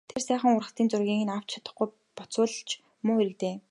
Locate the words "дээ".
3.41-3.55